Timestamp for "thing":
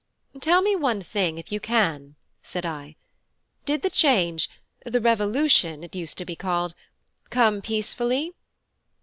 1.01-1.37